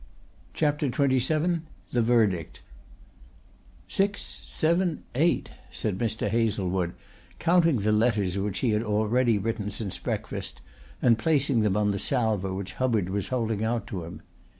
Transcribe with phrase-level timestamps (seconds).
[0.55, 2.63] CHAPTER XXVII THE VERDICT
[3.87, 4.19] "Six,
[4.51, 6.27] seven, eight," said Mr.
[6.27, 6.93] Hazlewood,
[7.37, 10.63] counting the letters which he had already written since breakfast
[11.03, 14.23] and placing them on the salver which Hubbard was holding out to him.